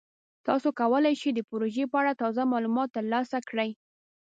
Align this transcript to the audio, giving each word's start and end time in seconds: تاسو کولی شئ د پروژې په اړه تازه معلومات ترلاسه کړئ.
تاسو 0.47 0.67
کولی 0.79 1.13
شئ 1.21 1.31
د 1.35 1.39
پروژې 1.49 1.85
په 1.91 1.97
اړه 2.01 2.19
تازه 2.21 2.41
معلومات 2.53 2.89
ترلاسه 2.97 3.37
کړئ. 3.49 3.69